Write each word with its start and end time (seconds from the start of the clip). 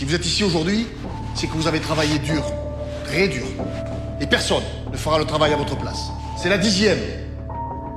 Si 0.00 0.06
vous 0.06 0.14
êtes 0.14 0.24
ici 0.24 0.44
aujourd'hui, 0.44 0.86
c'est 1.34 1.46
que 1.46 1.52
vous 1.52 1.66
avez 1.66 1.78
travaillé 1.78 2.18
dur, 2.20 2.42
très 3.04 3.28
dur. 3.28 3.44
Et 4.18 4.24
personne 4.24 4.62
ne 4.90 4.96
fera 4.96 5.18
le 5.18 5.26
travail 5.26 5.52
à 5.52 5.58
votre 5.58 5.76
place. 5.76 6.08
C'est 6.38 6.48
la 6.48 6.56
dixième. 6.56 6.96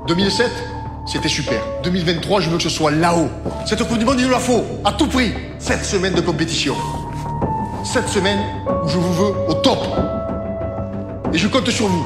2007, 0.08 0.52
c'était 1.06 1.30
super. 1.30 1.64
2023, 1.86 2.42
je 2.42 2.50
veux 2.50 2.58
que 2.58 2.64
ce 2.64 2.68
soit 2.68 2.92
là-haut. 2.92 3.30
Cette 3.66 3.88
Coupe 3.88 4.00
du 4.00 4.04
Monde, 4.04 4.18
il 4.20 4.26
nous 4.26 4.32
la 4.32 4.40
faut, 4.40 4.66
à 4.84 4.92
tout 4.92 5.08
prix. 5.08 5.32
Sept 5.60 5.86
semaines 5.86 6.14
de 6.14 6.20
compétition. 6.20 6.76
Sept 7.86 8.10
semaines 8.10 8.44
où 8.84 8.90
je 8.90 8.98
vous 8.98 9.14
veux 9.14 9.34
au 9.48 9.54
top. 9.54 9.80
Et 11.32 11.38
je 11.38 11.48
compte 11.48 11.70
sur 11.70 11.88
vous. 11.88 12.06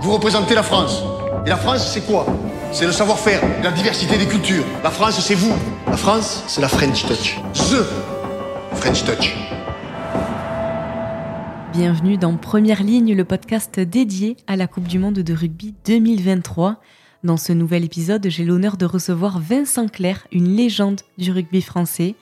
Vous 0.00 0.12
représentez 0.14 0.54
la 0.54 0.62
France. 0.62 1.02
Et 1.44 1.50
la 1.50 1.58
France, 1.58 1.86
c'est 1.92 2.06
quoi? 2.06 2.24
C'est 2.72 2.86
le 2.86 2.92
savoir-faire, 2.92 3.42
la 3.62 3.72
diversité 3.72 4.16
des 4.16 4.26
cultures. 4.26 4.64
La 4.82 4.90
France, 4.90 5.20
c'est 5.20 5.34
vous. 5.34 5.52
La 5.86 5.98
France, 5.98 6.44
c'est 6.46 6.62
la 6.62 6.68
French 6.68 7.04
Touch. 7.04 7.36
The 7.52 8.15
French 8.76 9.04
Touch. 9.04 9.34
Bienvenue 11.72 12.18
dans 12.18 12.36
Première 12.36 12.82
Ligne, 12.82 13.14
le 13.14 13.24
podcast 13.24 13.80
dédié 13.80 14.36
à 14.46 14.56
la 14.56 14.66
Coupe 14.66 14.86
du 14.86 14.98
Monde 14.98 15.14
de 15.20 15.34
rugby 15.34 15.74
2023. 15.86 16.80
Dans 17.24 17.36
ce 17.36 17.52
nouvel 17.52 17.84
épisode, 17.84 18.28
j'ai 18.28 18.44
l'honneur 18.44 18.76
de 18.76 18.84
recevoir 18.84 19.40
Vincent 19.40 19.88
Clerc, 19.88 20.26
une 20.30 20.54
légende 20.54 21.00
du 21.16 21.32
rugby 21.32 21.62
français. 21.62 22.14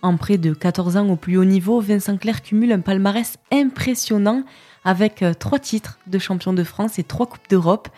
En 0.00 0.16
près 0.16 0.38
de 0.38 0.54
14 0.54 0.96
ans 0.96 1.08
au 1.08 1.16
plus 1.16 1.38
haut 1.38 1.44
niveau, 1.44 1.80
Vincent 1.80 2.16
Clerc 2.16 2.42
cumule 2.42 2.72
un 2.72 2.80
palmarès 2.80 3.36
impressionnant 3.52 4.44
avec 4.84 5.22
euh, 5.22 5.34
trois 5.34 5.58
titres 5.58 5.98
de 6.06 6.18
champion 6.18 6.52
de 6.52 6.62
France 6.62 6.98
et 6.98 7.04
trois 7.04 7.26
Coupes 7.26 7.50
d'Europe. 7.50 7.88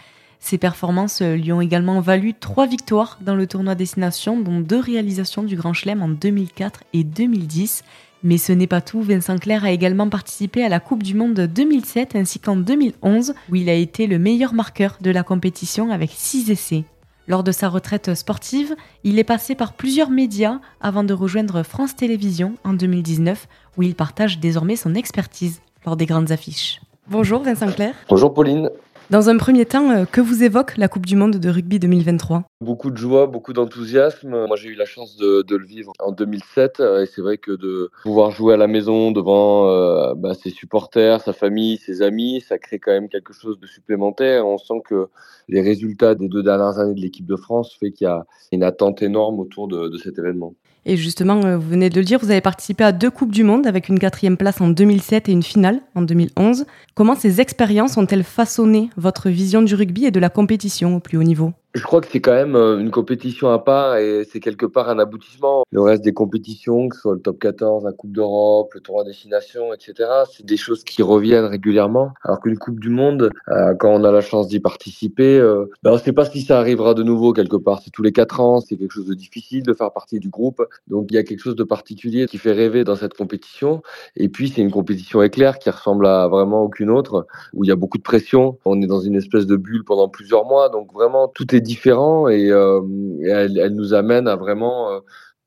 Ses 0.41 0.59
performances 0.59 1.21
euh, 1.23 1.37
lui 1.37 1.53
ont 1.53 1.61
également 1.61 2.01
valu 2.01 2.35
trois 2.35 2.67
victoires 2.67 3.19
dans 3.21 3.35
le 3.35 3.47
tournoi 3.47 3.75
Destination, 3.75 4.41
dont 4.41 4.61
deux 4.61 4.81
réalisations 4.81 5.43
du 5.43 5.57
Grand 5.57 5.73
Chelem 5.73 6.03
en 6.03 6.09
2004 6.09 6.85
et 6.93 7.05
2010. 7.05 7.83
Mais 8.23 8.39
ce 8.39 8.53
n'est 8.53 8.67
pas 8.67 8.81
tout, 8.81 9.01
Vincent 9.01 9.39
Clerc 9.39 9.65
a 9.65 9.71
également 9.71 10.09
participé 10.09 10.65
à 10.65 10.69
la 10.69 10.81
Coupe 10.81 11.03
du 11.03 11.15
Monde 11.15 11.35
2007 11.35 12.17
ainsi 12.17 12.41
qu'en 12.41 12.57
2011 12.57 13.35
où 13.51 13.55
il 13.55 13.69
a 13.69 13.75
été 13.75 14.07
le 14.07 14.19
meilleur 14.19 14.55
marqueur 14.55 14.99
de 15.01 15.11
la 15.11 15.23
compétition 15.23 15.91
avec 15.91 16.11
6 16.13 16.51
essais. 16.51 16.85
Lors 17.29 17.45
de 17.45 17.53
sa 17.53 17.69
retraite 17.69 18.15
sportive, 18.15 18.75
il 19.05 19.19
est 19.19 19.25
passé 19.25 19.55
par 19.55 19.75
plusieurs 19.75 20.11
médias 20.11 20.61
avant 20.81 21.05
de 21.05 21.13
rejoindre 21.13 21.63
France 21.63 21.95
Télévisions 21.95 22.55
en 22.65 22.73
2019 22.73 23.47
où 23.77 23.83
il 23.83 23.95
partage 23.95 24.41
désormais 24.41 24.77
son 24.77 24.95
expertise 24.95 25.61
lors 25.85 25.97
des 25.97 26.07
grandes 26.07 26.33
affiches. 26.33 26.81
Bonjour 27.07 27.43
Vincent 27.43 27.71
Clerc. 27.71 27.95
Bonjour 28.09 28.35
Pauline. 28.35 28.71
Dans 29.11 29.31
un 29.31 29.39
premier 29.39 29.65
temps, 29.65 29.91
euh, 29.91 30.05
que 30.05 30.21
vous 30.21 30.43
évoque 30.45 30.77
la 30.77 30.87
Coupe 30.87 31.07
du 31.07 31.17
Monde 31.17 31.37
de 31.37 31.49
rugby 31.49 31.79
2023 31.79 32.45
Beaucoup 32.61 32.91
de 32.91 32.99
joie, 32.99 33.27
beaucoup 33.27 33.55
d'enthousiasme. 33.55 34.29
Moi, 34.47 34.57
j'ai 34.57 34.69
eu 34.69 34.75
la 34.75 34.85
chance 34.85 35.17
de, 35.17 35.43
le 35.49 35.65
vivre 35.65 35.95
en 35.99 36.13
2007 36.13 36.81
euh, 36.81 37.03
et 37.03 37.07
c'est 37.07 37.23
vrai 37.23 37.39
que 37.39 37.53
de 37.53 37.91
pouvoir 38.03 38.33
jouer 38.33 38.53
à 38.53 38.59
la 38.59 38.67
maison 38.67 39.11
devant 39.11 39.71
euh, 39.71 40.13
bah, 40.15 40.35
ses 40.35 40.51
supporters, 40.51 41.23
sa 41.23 41.33
famille, 41.33 41.79
ses 41.79 42.03
amis, 42.03 42.43
ça 42.47 42.59
crée 42.59 42.79
quand 42.79 42.93
même 42.93 43.09
quelque 43.09 43.33
chose 43.33 43.59
de 43.59 43.67
supplémentaire. 43.67 44.47
On 44.47 44.59
sent 44.59 44.83
que 44.85 45.09
les 45.49 45.63
résultats 45.63 46.15
des 46.15 46.29
deux 46.29 46.43
dernières 46.43 46.79
années 46.79 46.95
de 46.95 47.01
l'équipe 47.01 47.25
de 47.25 47.37
France 47.37 47.75
fait 47.81 47.93
qu'il 47.93 48.05
y 48.05 48.11
a 48.11 48.27
une 48.53 48.63
attente 48.63 49.01
énorme 49.01 49.41
autour 49.41 49.69
de 49.69 49.97
cet 49.97 50.19
événement. 50.19 50.53
Et 50.89 50.97
justement, 50.97 51.45
euh, 51.45 51.59
vous 51.59 51.69
venez 51.69 51.91
de 51.91 52.01
le 52.01 52.05
dire, 52.05 52.19
vous 52.19 52.31
avez 52.31 52.41
participé 52.41 52.83
à 52.83 52.93
deux 52.93 53.11
Coupes 53.11 53.31
du 53.31 53.45
Monde 53.45 53.67
avec 53.67 53.91
une 53.91 53.99
quatrième 53.99 54.39
place 54.39 54.59
en 54.63 54.69
2007 54.69 55.29
et 55.29 55.33
une 55.33 55.43
finale 55.43 55.81
en 55.95 56.01
2011. 56.01 56.65
Comment 56.95 57.15
ces 57.15 57.43
expériences 57.43 57.99
ont-elles 57.99 58.25
façonné 58.25 58.89
votre 58.97 59.29
vision 59.29 59.61
du 59.61 59.75
rugby 59.75 60.07
et 60.07 60.11
de 60.11 60.19
la 60.19 60.31
compétition 60.31 60.97
au 60.97 61.01
plus 61.01 61.19
haut 61.19 61.23
niveau? 61.23 61.53
Je 61.75 61.83
crois 61.83 62.01
que 62.01 62.09
c'est 62.11 62.21
quand 62.21 62.33
même 62.33 62.57
euh, 62.57 62.79
une 62.79 62.91
compétition 62.91 63.51
à 63.51 63.59
part 63.59 63.99
et 63.99 64.25
c'est 64.25 64.41
quelque 64.41 64.65
part 64.65 64.89
un 64.89 64.99
aboutissement. 64.99 65.65
Le 65.71 65.83
reste 65.83 66.03
des 66.03 66.15
compétitions, 66.15 66.89
que 66.89 66.97
ce 66.97 67.03
soit 67.03 67.15
le 67.15 67.21
top 67.21 67.39
14, 67.39 67.85
la 67.85 67.93
Coupe 67.93 68.13
d'Europe, 68.13 68.73
le 68.75 68.81
tournoi 68.81 69.05
destination, 69.05 69.75
etc., 69.75 70.09
c'est 70.33 70.47
des 70.47 70.57
choses 70.57 70.83
qui 70.83 71.03
reviennent 71.03 71.45
régulièrement. 71.45 72.13
Alors 72.25 72.41
qu'une 72.41 72.57
Coupe 72.57 72.81
du 72.81 72.89
Monde, 72.89 73.31
euh, 73.49 73.75
quand 73.75 73.91
on 73.91 74.03
a 74.05 74.11
la 74.11 74.23
chance 74.23 74.49
d'y 74.49 74.61
participer, 74.61 75.39
euh, 75.39 75.67
ben 75.83 75.91
on 75.91 75.95
ne 75.95 76.01
sait 76.01 76.15
pas 76.15 76.25
si 76.25 76.41
ça 76.41 76.59
arrivera 76.59 76.95
de 76.95 77.03
nouveau 77.03 77.35
quelque 77.35 77.57
part. 77.57 77.83
C'est 77.85 77.91
tous 77.91 78.03
les 78.03 78.13
quatre 78.13 78.41
ans, 78.41 78.61
c'est 78.61 78.77
quelque 78.77 78.93
chose 78.93 79.07
de 79.07 79.15
difficile 79.15 79.63
de 79.63 79.75
faire 79.75 79.93
partie 79.93 80.21
du 80.21 80.31
groupe. 80.31 80.67
Donc 80.87 81.09
il 81.11 81.15
y 81.15 81.19
a 81.19 81.23
quelque 81.23 81.41
chose 81.41 81.57
de 81.57 81.65
particulier 81.65 82.27
qui 82.27 82.39
fait 82.39 82.53
rêver 82.53 82.85
dans 82.85 82.97
cette 82.97 83.15
compétition. 83.15 83.83
Et 84.17 84.31
puis 84.31 84.49
c'est 84.49 84.63
une 84.63 84.71
compétition 84.71 85.23
éclair 85.23 85.59
qui 85.59 85.69
ressemble 85.69 86.07
à 86.07 86.29
vraiment 86.29 86.63
aucune 86.63 86.89
autre, 86.89 87.27
où 87.53 87.65
il 87.65 87.69
y 87.69 87.73
a 87.73 87.77
beaucoup 87.77 87.99
de 87.99 88.03
pression. 88.03 88.59
On 88.65 88.81
est 88.81 88.87
dans 88.87 89.01
une 89.01 89.17
espèce 89.17 89.47
de 89.47 89.57
bulle 89.57 89.85
pendant 89.85 90.09
plusieurs 90.09 90.47
mois, 90.47 90.71
donc 90.71 90.93
vraiment 90.95 91.29
tout 91.29 91.55
est 91.55 91.58
différent 91.61 92.29
et, 92.29 92.51
euh, 92.51 92.81
elle, 93.25 93.75
nous 93.75 93.95
amène 93.95 94.29
à 94.29 94.37
vraiment, 94.37 94.91
euh, 94.91 95.01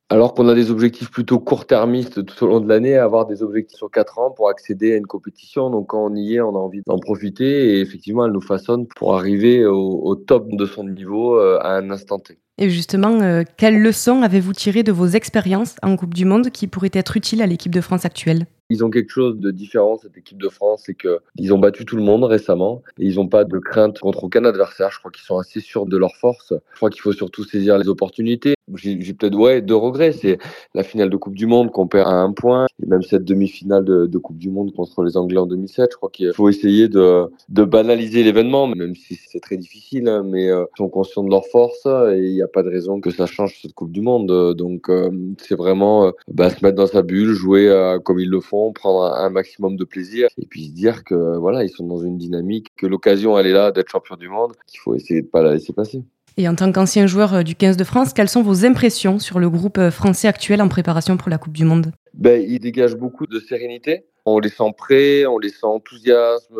alors 0.09 0.33
qu'on 0.33 0.47
a 0.47 0.55
des 0.55 0.71
objectifs 0.71 1.09
plutôt 1.09 1.39
court-termistes 1.39 2.25
tout 2.25 2.43
au 2.43 2.47
long 2.47 2.59
de 2.59 2.67
l'année, 2.67 2.97
à 2.97 3.03
avoir 3.03 3.25
des 3.25 3.43
objectifs 3.43 3.77
sur 3.77 3.89
quatre 3.89 4.19
ans 4.19 4.31
pour 4.31 4.49
accéder 4.49 4.93
à 4.93 4.97
une 4.97 5.07
compétition. 5.07 5.69
Donc 5.69 5.87
quand 5.87 6.05
on 6.05 6.15
y 6.15 6.35
est, 6.35 6.41
on 6.41 6.55
a 6.55 6.59
envie 6.59 6.81
d'en 6.85 6.99
profiter 6.99 7.75
et 7.75 7.81
effectivement, 7.81 8.25
elle 8.25 8.31
nous 8.31 8.41
façonne 8.41 8.87
pour 8.87 9.15
arriver 9.15 9.65
au, 9.65 10.15
top 10.15 10.47
de 10.51 10.65
son 10.65 10.83
niveau 10.83 11.35
euh, 11.35 11.59
à 11.61 11.75
un 11.77 11.89
instant 11.89 12.19
T. 12.19 12.37
Et 12.57 12.69
justement, 12.69 13.43
quelles 13.57 13.81
leçons 13.81 14.21
avez-vous 14.21 14.53
tirées 14.53 14.83
de 14.83 14.91
vos 14.91 15.07
expériences 15.07 15.77
en 15.81 15.95
Coupe 15.95 16.13
du 16.13 16.25
Monde 16.25 16.51
qui 16.51 16.67
pourraient 16.67 16.91
être 16.93 17.17
utiles 17.17 17.41
à 17.41 17.47
l'équipe 17.47 17.73
de 17.73 17.81
France 17.81 18.05
actuelle? 18.05 18.45
Ils 18.71 18.85
ont 18.85 18.89
quelque 18.89 19.11
chose 19.11 19.37
de 19.37 19.51
différent, 19.51 19.97
cette 19.97 20.17
équipe 20.17 20.41
de 20.41 20.47
France, 20.47 20.83
c'est 20.85 20.95
qu'ils 20.95 21.53
ont 21.53 21.59
battu 21.59 21.83
tout 21.83 21.97
le 21.97 22.03
monde 22.03 22.23
récemment 22.23 22.81
et 22.97 23.05
ils 23.05 23.15
n'ont 23.15 23.27
pas 23.27 23.43
de 23.43 23.59
crainte 23.59 23.99
contre 23.99 24.23
aucun 24.23 24.45
adversaire. 24.45 24.89
Je 24.91 24.99
crois 24.99 25.11
qu'ils 25.11 25.25
sont 25.25 25.37
assez 25.37 25.59
sûrs 25.59 25.85
de 25.85 25.97
leur 25.97 26.15
force. 26.15 26.53
Je 26.71 26.77
crois 26.77 26.89
qu'il 26.89 27.01
faut 27.01 27.11
surtout 27.11 27.43
saisir 27.43 27.77
les 27.77 27.89
opportunités. 27.89 28.55
J'ai 28.75 29.13
peut-être 29.13 29.37
ouais, 29.37 29.61
deux 29.61 29.75
regrets. 29.75 30.13
C'est 30.13 30.37
la 30.73 30.83
finale 30.83 31.09
de 31.09 31.17
Coupe 31.17 31.35
du 31.35 31.47
Monde 31.47 31.71
qu'on 31.71 31.87
perd 31.87 32.07
à 32.07 32.13
un 32.13 32.31
point 32.31 32.67
et 32.81 32.85
même 32.85 33.01
cette 33.01 33.25
demi-finale 33.25 33.83
de, 33.83 34.17
Coupe 34.17 34.37
du 34.37 34.49
Monde 34.49 34.73
contre 34.73 35.03
les 35.03 35.17
Anglais 35.17 35.39
en 35.39 35.47
2007. 35.47 35.89
Je 35.91 35.97
crois 35.97 36.09
qu'il 36.09 36.31
faut 36.33 36.47
essayer 36.47 36.87
de, 36.87 37.25
de 37.49 37.63
banaliser 37.65 38.23
l'événement, 38.23 38.67
même 38.67 38.95
si 38.95 39.15
c'est 39.15 39.39
très 39.41 39.57
difficile. 39.57 40.07
Hein, 40.07 40.23
mais 40.25 40.49
euh, 40.49 40.65
ils 40.75 40.77
sont 40.77 40.89
conscients 40.89 41.23
de 41.23 41.29
leur 41.29 41.45
force 41.47 41.85
et 41.85 42.19
il 42.19 42.33
n'y 42.33 42.41
a 42.41 42.47
pas 42.47 42.63
de 42.63 42.69
raison 42.69 43.01
que 43.01 43.09
ça 43.09 43.25
change 43.25 43.59
cette 43.61 43.73
Coupe 43.73 43.91
du 43.91 44.01
Monde. 44.01 44.55
Donc 44.55 44.89
euh, 44.89 45.11
c'est 45.39 45.55
vraiment 45.55 46.05
euh, 46.05 46.11
bah, 46.29 46.49
se 46.49 46.63
mettre 46.63 46.77
dans 46.77 46.87
sa 46.87 47.01
bulle, 47.01 47.33
jouer 47.33 47.69
comme 48.05 48.19
ils 48.19 48.29
le 48.29 48.39
font 48.39 48.60
prendre 48.69 49.15
un, 49.15 49.29
maximum 49.31 49.75
de 49.75 49.83
plaisir 49.83 50.27
et 50.37 50.45
puis 50.45 50.67
se 50.67 50.71
dire 50.71 51.03
que 51.03 51.37
voilà, 51.37 51.63
ils 51.63 51.69
sont 51.69 51.87
dans 51.87 51.97
une 51.97 52.17
dynamique, 52.17 52.67
que 52.77 52.85
l'occasion 52.85 53.39
elle 53.39 53.47
est 53.47 53.53
là 53.53 53.71
d'être 53.71 53.89
champion 53.89 54.15
du 54.15 54.29
monde, 54.29 54.53
qu'il 54.67 54.79
faut 54.79 54.93
essayer 54.93 55.23
de 55.23 55.27
pas 55.27 55.41
la 55.41 55.53
laisser 55.53 55.73
passer. 55.73 56.03
Et 56.37 56.47
en 56.47 56.55
tant 56.55 56.71
qu'ancien 56.71 57.07
joueur 57.07 57.33
euh, 57.33 57.43
du 57.43 57.55
15 57.55 57.75
de 57.75 57.83
France, 57.83 58.13
quelles 58.13 58.29
sont 58.29 58.43
vos 58.43 58.65
impressions 58.65 59.19
sur 59.19 59.39
le 59.39 59.49
groupe 59.49 59.77
euh, 59.77 59.91
français 59.91 60.27
actuel 60.27 60.61
en 60.61 60.69
préparation 60.69 61.17
pour 61.17 61.29
la 61.29 61.37
Coupe 61.37 61.53
du 61.53 61.65
Monde? 61.65 61.91
Ben, 62.13 62.41
Il 62.47 62.59
dégage 62.59 62.95
beaucoup 62.95 63.27
de 63.27 63.39
sérénité. 63.39 64.05
On 64.25 64.39
les 64.39 64.49
sent 64.49 64.71
prêts, 64.77 65.25
on 65.25 65.39
les 65.39 65.49
sent 65.49 65.65
enthousiastes, 65.65 66.51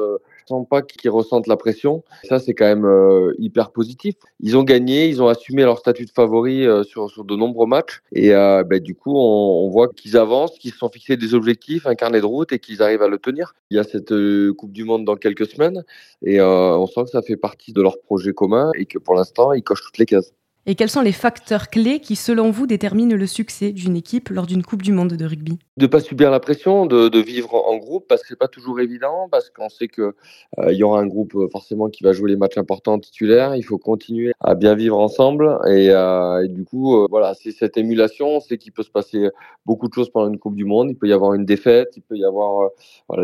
pas 0.64 0.82
qu'ils 0.82 1.10
ressentent 1.10 1.48
la 1.48 1.58
pression. 1.58 2.04
Ça, 2.24 2.40
c'est 2.40 2.54
quand 2.54 2.66
même 2.66 2.86
euh, 2.86 3.34
hyper 3.40 3.72
positif. 3.72 4.16
Ils 4.40 4.58
ont 4.58 4.64
gagné, 4.64 5.08
ils 5.08 5.22
ont 5.22 5.28
assumé 5.28 5.64
leur 5.64 5.80
statut 5.80 6.06
de 6.06 6.12
favori 6.12 6.66
euh, 6.66 6.84
sur, 6.84 7.10
sur 7.10 7.24
de 7.24 7.36
nombreux 7.36 7.68
matchs. 7.68 8.02
Et 8.14 8.34
euh, 8.34 8.64
bah, 8.64 8.80
du 8.80 8.96
coup, 8.96 9.16
on, 9.16 9.66
on 9.66 9.70
voit 9.70 9.88
qu'ils 9.88 10.18
avancent, 10.18 10.58
qu'ils 10.60 10.72
se 10.72 10.78
sont 10.78 10.90
fixés 10.90 11.18
des 11.18 11.34
objectifs, 11.34 11.88
un 11.88 11.96
carnet 11.96 12.22
de 12.22 12.26
route 12.26 12.52
et 12.52 12.60
qu'ils 12.60 12.84
arrivent 12.84 13.04
à 13.04 13.08
le 13.08 13.18
tenir. 13.18 13.54
Il 13.70 13.78
y 13.78 13.80
a 13.80 13.84
cette 13.84 14.14
Coupe 14.58 14.72
du 14.72 14.84
Monde 14.84 15.06
dans 15.06 15.16
quelques 15.16 15.48
semaines 15.48 15.84
et 16.24 16.42
on 16.42 16.86
sent 16.88 17.04
que 17.06 17.10
ça 17.10 17.22
fait 17.22 17.38
partie 17.38 17.74
de 17.74 17.82
leur 17.82 18.00
projet 18.02 18.34
commun 18.34 18.72
et 18.76 18.86
que 18.86 19.00
pour 19.00 19.16
l'instant, 19.16 19.54
ils 19.54 19.64
cochent 19.64 19.84
toutes 19.84 19.98
les 19.98 20.06
cases. 20.06 20.34
Et 20.68 20.76
quels 20.76 20.92
sont 20.92 21.02
les 21.02 21.12
facteurs 21.12 21.70
clés 21.70 22.00
qui, 22.00 22.16
selon 22.16 22.52
vous, 22.52 22.68
déterminent 22.68 23.16
le 23.16 23.26
succès 23.26 23.72
d'une 23.72 23.96
équipe 23.96 24.30
lors 24.30 24.46
d'une 24.46 24.62
Coupe 24.62 24.84
du 24.84 24.92
Monde 24.92 25.14
de 25.14 25.26
rugby? 25.26 25.58
De 25.78 25.86
ne 25.86 25.88
pas 25.88 26.00
subir 26.00 26.30
la 26.30 26.40
pression, 26.40 26.86
de, 26.86 27.20
vivre 27.20 27.56
en 27.56 27.78
groupe, 27.78 28.06
parce 28.08 28.22
que 28.22 28.28
c'est 28.28 28.38
pas 28.38 28.48
toujours 28.48 28.80
évident, 28.80 29.28
parce 29.32 29.50
qu'on 29.50 29.70
sait 29.70 29.88
qu'il 29.88 30.12
euh, 30.60 30.72
y 30.72 30.84
aura 30.84 31.00
un 31.00 31.08
groupe 31.08 31.34
euh, 31.34 31.48
forcément 31.52 31.90
qui 31.90 32.04
va 32.04 32.14
jouer 32.14 32.30
les 32.30 32.38
matchs 32.38 32.60
importants 32.60 33.00
titulaires. 33.00 33.56
Il 33.56 33.64
faut 33.64 33.80
continuer 33.80 34.34
à 34.40 34.54
bien 34.54 34.76
vivre 34.76 35.00
ensemble, 35.00 35.58
et, 35.68 35.90
euh, 35.90 36.48
du 36.48 36.64
coup, 36.64 37.08
voilà, 37.10 37.34
c'est 37.34 37.52
cette 37.52 37.78
émulation. 37.78 38.28
On 38.28 38.40
sait 38.40 38.60
qu'il 38.60 38.72
peut 38.72 38.84
se 38.84 38.92
passer 38.92 39.30
beaucoup 39.66 39.88
de 39.88 39.94
choses 39.96 40.12
pendant 40.12 40.30
une 40.30 40.38
Coupe 40.38 40.56
du 40.56 40.66
Monde. 40.66 40.92
Il 40.92 40.96
peut 40.96 41.08
y 41.08 41.14
avoir 41.14 41.34
une 41.34 41.46
défaite, 41.46 41.94
il 41.96 42.04
peut 42.04 42.18
y 42.18 42.26
avoir 42.26 42.70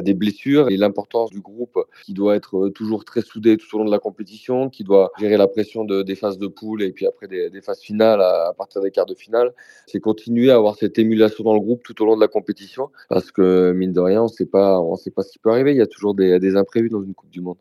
des 0.02 0.16
blessures, 0.16 0.70
et 0.70 0.78
l'importance 0.78 1.30
du 1.30 1.42
groupe 1.42 1.78
qui 2.04 2.16
doit 2.16 2.36
être 2.36 2.70
toujours 2.70 3.06
très 3.06 3.22
soudé 3.22 3.58
tout 3.58 3.68
au 3.76 3.78
long 3.78 3.86
de 3.86 3.92
la 3.92 4.00
compétition, 4.00 4.72
qui 4.72 4.84
doit 4.84 5.12
gérer 5.20 5.38
la 5.38 5.48
pression 5.48 5.86
de, 5.86 6.02
des 6.02 6.16
phases 6.16 6.40
de 6.40 6.48
poule, 6.48 6.82
et 6.82 6.92
puis 6.92 7.06
après 7.06 7.27
des, 7.28 7.62
phases 7.62 7.82
finales 7.82 8.22
à, 8.22 8.54
partir 8.58 8.82
des 8.82 8.92
quarts 8.92 9.06
de 9.06 9.16
finale, 9.16 9.54
c'est 9.86 10.00
continuer 10.00 10.52
à 10.52 10.56
avoir 10.56 10.76
cette 10.76 10.98
émulation 10.98 11.44
dans 11.44 11.54
le 11.54 11.60
groupe 11.60 11.84
tout 11.84 12.02
au 12.02 12.06
long 12.06 12.16
de 12.16 12.22
la 12.22 12.28
compétition, 12.28 12.90
parce 13.10 13.32
que 13.32 13.72
mine 13.74 13.94
de 13.94 14.00
rien, 14.00 14.22
on 14.22 14.26
ne 14.26 14.30
sait 14.30 14.46
pas, 14.46 14.80
on 14.80 14.96
sait 14.96 15.12
pas 15.12 15.24
ce 15.24 15.32
qui 15.32 15.40
peut 15.40 15.52
arriver. 15.52 15.72
Il 15.72 15.78
y 15.78 15.82
a 15.82 15.88
toujours 15.88 16.16
des, 16.16 16.40
des 16.40 16.56
imprévus 16.56 16.90
dans 16.90 17.04
une 17.04 17.14
Coupe 17.14 17.30
du 17.30 17.42
Monde. 17.42 17.58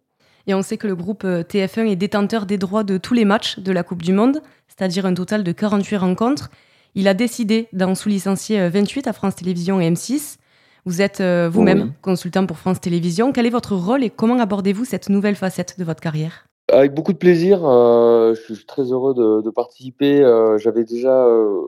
Et 0.46 0.54
on 0.54 0.62
sait 0.62 0.76
que 0.76 0.86
le 0.86 0.94
groupe 0.94 1.24
euh, 1.24 1.42
TF1 1.42 1.86
est 1.88 1.96
détenteur 1.96 2.46
des 2.46 2.58
droits 2.58 2.84
de 2.84 2.98
tous 2.98 3.14
les 3.14 3.24
matchs 3.24 3.58
de 3.58 3.72
la 3.72 3.82
Coupe 3.82 4.02
du 4.02 4.12
Monde, 4.12 4.42
c'est-à-dire 4.68 5.06
un 5.06 5.14
total 5.14 5.42
de 5.42 5.52
48 5.52 5.96
rencontres. 5.96 6.50
Il 6.94 7.08
a 7.08 7.14
décidé 7.14 7.68
d'en 7.72 7.94
sous-licencier 7.94 8.68
28 8.68 9.06
euh, 9.06 9.10
à 9.10 9.12
France 9.12 9.36
Télévisions 9.36 9.80
et 9.80 9.90
M6. 9.90 10.38
Vous 10.84 11.02
êtes 11.02 11.20
euh, 11.20 11.50
vous-même 11.52 11.92
consultant 12.00 12.46
pour 12.46 12.58
France 12.58 12.80
Télévisions. 12.80 13.32
Quel 13.32 13.46
est 13.46 13.50
votre 13.50 13.74
rôle 13.74 14.04
et 14.04 14.10
comment 14.10 14.38
abordez-vous 14.38 14.84
cette 14.84 15.08
nouvelle 15.08 15.34
facette 15.34 15.78
de 15.78 15.84
votre 15.84 16.00
carrière? 16.00 16.46
Avec 16.76 16.94
beaucoup 16.94 17.12
de 17.12 17.18
plaisir. 17.18 17.64
Euh, 17.64 18.34
je 18.34 18.54
suis 18.54 18.66
très 18.66 18.82
heureux 18.92 19.14
de, 19.14 19.40
de 19.40 19.50
participer. 19.50 20.22
Euh, 20.22 20.58
J'avais 20.58 20.84
déjà 20.84 21.24
euh, 21.26 21.62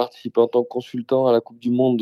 participé 0.00 0.40
en 0.40 0.48
tant 0.48 0.62
que 0.62 0.68
consultant 0.68 1.26
à 1.26 1.32
la 1.32 1.40
Coupe 1.40 1.58
du 1.58 1.70
Monde 1.70 1.98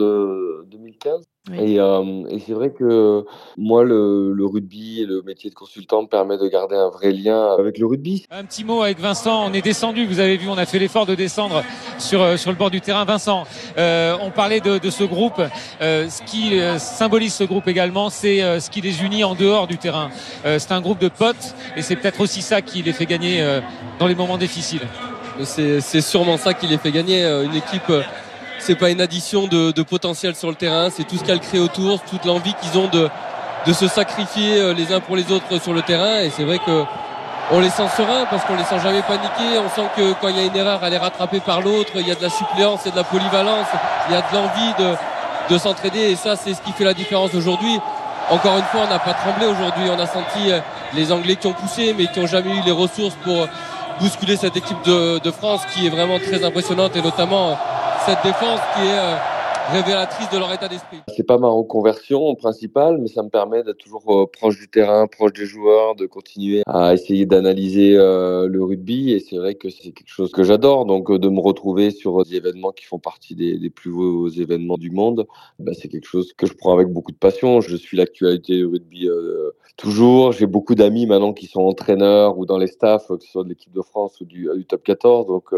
2015. 0.71 1.25
Et, 1.55 1.77
et 1.77 2.39
c'est 2.41 2.53
vrai 2.53 2.73
que 2.73 3.25
moi, 3.57 3.83
le, 3.83 4.35
le, 4.35 4.45
rugby 4.45 5.01
et 5.01 5.07
le 5.07 5.23
métier 5.23 5.49
de 5.49 5.55
consultant 5.55 6.03
me 6.03 6.07
permet 6.07 6.37
de 6.37 6.47
garder 6.47 6.77
un 6.77 6.91
vrai 6.91 7.11
lien 7.11 7.55
avec 7.59 7.79
le 7.79 7.87
rugby. 7.87 8.27
Un 8.31 8.45
petit 8.45 8.65
mot 8.65 8.83
avec 8.83 9.01
Vincent. 9.01 9.47
On 9.49 9.55
est 9.55 9.63
descendu. 9.63 10.05
Vous 10.05 10.21
avez 10.21 10.37
vu, 10.37 10.47
on 10.51 10.59
a 10.59 10.67
fait 10.67 10.79
l'effort 10.79 11.07
de 11.07 11.15
descendre 11.15 11.63
sur, 11.99 12.39
sur 12.39 12.51
le 12.51 12.57
bord 12.57 12.71
du 12.71 12.83
terrain. 12.83 13.07
Vincent, 13.07 13.45
on 13.79 14.31
parlait 14.31 14.61
de, 14.61 14.77
de, 14.77 14.91
ce 14.91 15.05
groupe. 15.05 15.41
ce 15.81 16.23
qui 16.25 16.61
symbolise 16.79 17.33
ce 17.33 17.45
groupe 17.45 17.67
également, 17.67 18.11
c'est 18.11 18.61
ce 18.61 18.69
qui 18.69 18.83
les 18.83 19.03
unit 19.03 19.25
en 19.25 19.35
dehors 19.35 19.67
du 19.67 19.79
terrain. 19.79 20.11
c'est 20.45 20.73
un 20.73 20.83
groupe 20.83 20.99
de 20.99 21.09
potes 21.09 21.55
et 21.77 21.83
c'est 21.83 21.97
peut-être 21.97 22.21
aussi 22.21 22.43
ça 22.43 22.61
qui 22.61 22.83
les 22.83 22.93
fait 22.93 23.07
gagner 23.07 23.41
euh, 23.41 23.61
dans 23.99 24.07
les 24.07 24.15
moments 24.15 24.39
difficiles. 24.39 24.87
C'est 25.45 26.01
sûrement 26.01 26.37
ça 26.37 26.55
qui 26.55 26.67
les 26.67 26.79
fait 26.79 26.91
gagner. 26.91 27.25
Euh, 27.25 27.45
une 27.45 27.55
équipe, 27.55 27.89
euh, 27.91 28.03
c'est 28.59 28.75
pas 28.75 28.91
une 28.91 29.01
addition 29.01 29.47
de, 29.47 29.83
potentiel 29.83 30.35
sur 30.35 30.49
le 30.49 30.57
terrain, 30.57 30.91
c'est 30.91 31.05
tout 31.05 31.17
ce 31.17 31.25
qu'elle 31.25 31.41
crée 31.41 31.61
autour, 31.61 32.01
toute 32.03 32.25
l'envie 32.25 32.55
qu'ils 32.55 32.79
ont 32.79 32.89
de, 32.89 33.09
se 33.73 33.87
sacrifier 33.87 34.75
les 34.75 34.93
uns 34.95 35.01
pour 35.01 35.15
les 35.15 35.31
autres 35.31 35.61
sur 35.63 35.75
le 35.75 35.83
terrain. 35.83 36.21
Et 36.23 36.31
c'est 36.31 36.45
vrai 36.45 36.59
que 36.59 36.85
on 37.51 37.61
les 37.61 37.71
sent 37.71 37.89
sereins 37.97 38.25
parce 38.31 38.45
qu'on 38.45 38.57
les 38.57 38.65
sent 38.65 38.81
jamais 38.83 39.03
paniquer. 39.03 39.59
On 39.59 39.69
sent 39.69 39.89
que 39.97 40.13
quand 40.21 40.29
il 40.29 40.37
y 40.37 40.41
a 40.41 40.45
une 40.45 40.57
erreur, 40.57 40.81
elle 40.83 40.95
est 40.95 40.99
rattrapée 40.99 41.41
par 41.41 41.61
l'autre. 41.61 41.93
Il 41.97 42.09
y 42.09 42.11
a 42.11 42.15
de 42.15 42.23
la 42.23 42.31
suppléance 42.31 42.87
et 42.87 42.91
de 42.91 42.97
la 42.97 43.05
polyvalence. 43.05 43.67
Il 44.09 44.15
y 44.15 44.17
a 44.17 44.23
de 44.23 44.35
l'envie 44.35 44.97
de 45.51 45.59
s'entraider. 45.59 46.11
Et 46.11 46.17
ça, 46.17 46.35
c'est 46.37 46.55
ce 46.55 46.63
qui 46.63 46.73
fait 46.73 46.85
la 46.85 46.95
différence 46.95 47.35
aujourd'hui. 47.35 47.79
Encore 48.31 48.57
une 48.57 48.65
fois, 48.65 48.83
on 48.87 48.91
n'a 48.91 48.99
pas 48.99 49.15
tremblé 49.15 49.47
aujourd'hui. 49.47 49.85
On 49.91 50.01
a 50.01 50.07
senti 50.07 50.51
les 50.95 51.13
Anglais 51.13 51.37
qui 51.37 51.47
ont 51.47 51.53
poussé, 51.53 51.95
mais 51.97 52.07
qui 52.07 52.21
n'ont 52.21 52.27
jamais 52.27 52.57
eu 52.57 52.63
les 52.65 52.73
ressources 52.73 53.17
pour 53.23 53.47
bousculer 54.01 54.37
cette 54.37 54.57
équipe 54.57 54.83
de, 54.85 55.31
France 55.31 55.63
qui 55.73 55.87
est 55.87 55.91
vraiment 55.91 56.19
très 56.19 56.43
impressionnante 56.45 56.97
et 56.97 57.03
notamment 57.03 57.57
cette 58.07 58.23
défense 58.25 58.61
qui 58.75 58.87
est 58.87 58.99
euh, 58.99 59.15
révélatrice 59.69 60.31
de 60.31 60.39
leur 60.39 60.53
état 60.53 60.69
d'esprit. 60.69 60.99
C'est 61.15 61.27
pas 61.27 61.37
ma 61.39 61.49
reconversion 61.49 62.35
principale, 62.35 62.99
mais 62.99 63.09
ça 63.09 63.23
me 63.23 63.29
permet 63.29 63.63
d'être 63.63 63.77
toujours 63.77 64.23
euh, 64.23 64.27
proche 64.27 64.59
du 64.59 64.69
terrain, 64.69 65.07
proche 65.07 65.35
des 65.35 65.45
joueurs, 65.45 65.95
de 65.95 66.07
continuer 66.07 66.63
à 66.67 66.95
essayer 66.95 67.27
d'analyser 67.27 67.97
euh, 67.97 68.49
le 68.49 68.65
rugby. 68.65 69.13
Et 69.13 69.21
c'est 69.21 69.37
vrai 69.37 69.55
que 69.55 69.69
c'est 69.69 69.93
quelque 69.93 70.09
chose 70.09 70.33
que 70.33 70.43
j'adore. 70.43 70.87
Donc, 70.87 71.11
euh, 71.11 71.19
de 71.19 71.29
me 71.29 71.41
retrouver 71.41 71.91
sur 71.91 72.25
des 72.25 72.37
événements 72.37 72.73
qui 72.73 72.87
font 72.87 72.99
partie 72.99 73.35
des, 73.35 73.69
plus 73.71 73.91
beaux 73.91 74.29
événements 74.29 74.79
du 74.79 74.91
monde, 74.91 75.27
bah, 75.59 75.73
c'est 75.75 75.89
quelque 75.89 76.07
chose 76.07 76.33
que 76.33 76.47
je 76.47 76.55
prends 76.55 76.73
avec 76.73 76.89
beaucoup 76.89 77.13
de 77.13 77.19
passion. 77.19 77.61
Je 77.61 77.77
suis 77.77 77.97
l'actualité 77.97 78.57
du 78.57 78.65
rugby 78.65 79.09
toujours. 79.77 80.33
J'ai 80.33 80.47
beaucoup 80.47 80.75
d'amis 80.75 81.07
maintenant 81.07 81.35
qui 81.35 81.47
sont 81.47 81.61
entraîneurs 81.61 82.39
ou 82.39 82.47
dans 82.47 82.59
les 82.59 82.67
staffs, 82.67 83.09
que 83.09 83.23
ce 83.23 83.31
soit 83.31 83.45
de 83.45 83.51
l'équipe 83.51 83.73
de 83.73 83.83
France 83.83 84.21
ou 84.21 84.25
du, 84.25 84.49
top 84.67 84.83
14. 84.83 85.27
Donc, 85.27 85.51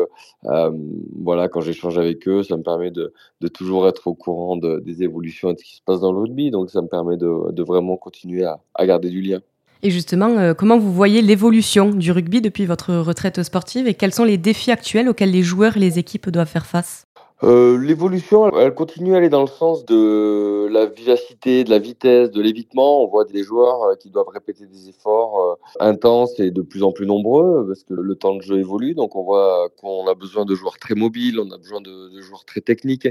voilà, 0.42 1.48
quand 1.48 1.60
j'échange 1.60 1.98
avec 1.98 2.26
eux, 2.26 2.42
ça 2.42 2.56
me 2.56 2.62
permet 2.62 2.90
de 2.90 3.12
toujours 3.48 3.86
être 3.86 3.99
au 4.06 4.14
courant 4.14 4.56
des 4.56 5.02
évolutions 5.02 5.50
et 5.50 5.54
de 5.54 5.58
ce 5.58 5.64
qui 5.64 5.76
se 5.76 5.82
passe 5.82 6.00
dans 6.00 6.12
le 6.12 6.18
rugby. 6.18 6.50
Donc 6.50 6.70
ça 6.70 6.82
me 6.82 6.88
permet 6.88 7.16
de, 7.16 7.62
vraiment 7.62 7.96
continuer 7.96 8.44
à, 8.44 8.86
garder 8.86 9.10
du 9.10 9.20
lien. 9.20 9.40
Et 9.82 9.90
justement, 9.90 10.28
euh, 10.36 10.52
comment 10.52 10.78
vous 10.78 10.92
voyez 10.92 11.22
l'évolution 11.22 11.90
du 11.90 12.12
rugby 12.12 12.42
depuis 12.42 12.66
votre 12.66 12.94
retraite 12.96 13.42
sportive 13.42 13.88
et 13.88 13.94
quels 13.94 14.12
sont 14.12 14.24
les 14.24 14.36
défis 14.36 14.70
actuels 14.70 15.08
auxquels 15.08 15.30
les 15.30 15.42
joueurs 15.42 15.78
et 15.78 15.80
les 15.80 15.98
équipes 15.98 16.28
doivent 16.28 16.48
faire 16.48 16.66
face? 16.66 17.06
Euh, 17.42 17.78
l'évolution, 17.78 18.54
elle 18.58 18.74
continue 18.74 19.14
à 19.14 19.16
aller 19.16 19.30
dans 19.30 19.40
le 19.40 19.46
sens 19.46 19.86
de 19.86 20.68
la 20.70 20.84
vivacité, 20.84 21.64
de 21.64 21.70
la 21.70 21.78
vitesse, 21.78 22.30
de 22.30 22.42
l'évitement. 22.42 23.02
On 23.02 23.06
voit 23.06 23.24
des 23.24 23.42
joueurs 23.42 23.82
euh, 23.84 23.94
qui 23.94 24.10
doivent 24.10 24.28
répéter 24.28 24.66
des 24.66 24.90
efforts 24.90 25.40
euh, 25.40 25.54
intenses 25.80 26.38
et 26.38 26.50
de 26.50 26.60
plus 26.60 26.82
en 26.82 26.92
plus 26.92 27.06
nombreux 27.06 27.66
parce 27.66 27.82
que 27.84 27.94
le 27.94 28.14
temps 28.14 28.34
de 28.34 28.42
jeu 28.42 28.58
évolue. 28.58 28.94
Donc 28.94 29.16
on 29.16 29.22
voit 29.22 29.70
qu'on 29.80 30.06
a 30.06 30.14
besoin 30.14 30.44
de 30.44 30.54
joueurs 30.54 30.76
très 30.78 30.94
mobiles, 30.94 31.40
on 31.40 31.50
a 31.50 31.56
besoin 31.56 31.80
de, 31.80 32.20
joueurs 32.20 32.44
très 32.44 32.60
techniques 32.60 33.08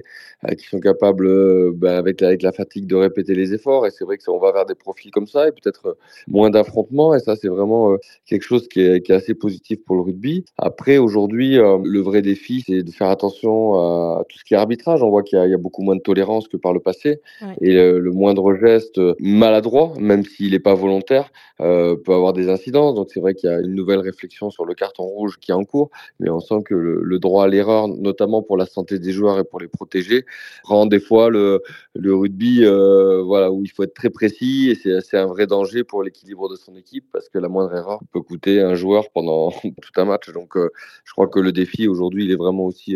qui 0.58 0.66
sont 0.68 0.80
capables, 0.80 1.72
ben, 1.74 1.96
avec, 1.96 2.22
la, 2.22 2.28
avec 2.28 2.44
la 2.44 2.52
fatigue, 2.52 2.86
de 2.86 2.96
répéter 2.96 3.34
les 3.34 3.54
efforts. 3.56 3.88
Et 3.88 3.92
c'est 3.92 4.04
vrai 4.04 4.18
que 4.18 4.24
ça, 4.24 4.32
on 4.32 4.38
va 4.38 4.52
vers 4.52 4.68
des 4.68 4.76
profils 4.76 5.10
comme 5.10 5.26
ça 5.26 5.48
et 5.48 5.52
peut-être 5.52 5.98
moins 6.28 6.52
d'affrontements. 6.52 7.16
Et 7.16 7.20
ça, 7.20 7.36
c'est 7.36 7.48
vraiment 7.48 7.96
quelque 8.28 8.44
chose 8.44 8.68
qui 8.68 8.82
est, 8.82 9.10
assez 9.10 9.34
positif 9.34 9.84
pour 9.86 9.96
le 9.96 10.04
rugby. 10.04 10.46
Après, 10.58 11.00
aujourd'hui, 11.00 11.56
le 11.56 12.00
vrai 12.00 12.22
défi, 12.22 12.64
c'est 12.68 12.84
de 12.84 12.92
faire 12.92 13.08
attention 13.08 13.74
à 13.74 14.19
tout 14.28 14.38
ce 14.38 14.44
qui 14.44 14.54
est 14.54 14.58
arbitrage. 14.58 15.04
On 15.04 15.10
voit 15.10 15.24
qu'il 15.24 15.40
y, 15.40 15.54
a 15.54 15.58
beaucoup 15.58 15.82
moins 15.82 15.96
de 15.96 16.02
tolérance 16.02 16.48
que 16.48 16.58
par 16.58 16.74
le 16.74 16.80
passé. 16.80 17.22
Et 17.62 17.74
le, 17.74 18.12
moindre 18.12 18.56
geste 18.56 19.00
maladroit, 19.20 19.94
même 19.98 20.24
s'il 20.24 20.52
n'est 20.52 20.60
pas 20.60 20.74
volontaire, 20.74 21.32
euh, 21.62 21.96
peut 21.98 22.14
avoir 22.14 22.32
des 22.34 22.50
incidences. 22.50 22.96
Donc 22.96 23.10
c'est 23.14 23.20
vrai 23.20 23.34
qu'il 23.34 23.50
y 23.50 23.54
a 23.54 23.60
une 23.60 23.76
nouvelle 23.76 24.00
réflexion 24.00 24.50
sur 24.50 24.66
le 24.66 24.74
carton 24.74 25.04
rouge 25.04 25.38
qui 25.40 25.52
est 25.52 25.54
en 25.54 25.66
cours. 25.66 25.90
Mais 26.20 26.30
on 26.30 26.40
sent 26.40 26.64
que 26.66 26.74
le, 26.74 27.20
droit 27.20 27.44
à 27.44 27.48
l'erreur, 27.48 27.90
notamment 27.90 28.42
pour 28.42 28.56
la 28.56 28.66
santé 28.66 28.98
des 28.98 29.12
joueurs 29.12 29.40
et 29.40 29.44
pour 29.44 29.60
les 29.60 29.68
protéger, 29.68 30.26
rend 30.64 30.86
des 30.86 31.02
fois 31.02 31.30
le, 31.30 31.62
le 31.96 32.16
rugby 32.16 32.64
euh, 32.64 33.22
voilà, 33.24 33.52
où 33.52 33.64
il 33.66 33.70
faut 33.70 33.84
être 33.84 33.94
très 33.94 34.10
précis. 34.10 34.70
Et 34.86 35.02
c'est 35.02 35.18
un 35.18 35.26
vrai 35.26 35.48
danger 35.48 35.84
pour 35.84 36.02
l'équilibre 36.02 36.50
de 36.50 36.56
son 36.56 36.76
équipe 36.76 37.06
parce 37.12 37.28
que 37.28 37.38
la 37.38 37.50
moindre 37.50 37.76
erreur 37.76 38.00
peut 38.14 38.22
coûter 38.22 38.62
un 38.62 38.76
joueur 38.76 39.10
pendant 39.12 39.52
tout 39.62 39.92
un 39.98 40.06
match. 40.06 40.32
Donc 40.32 40.56
euh, 40.56 40.70
je 41.04 41.12
crois 41.12 41.28
que 41.28 41.40
le 41.40 41.52
défi 41.52 41.88
aujourd'hui, 41.88 42.26
il 42.26 42.32
est 42.32 42.38
vraiment 42.38 42.66
aussi 42.66 42.96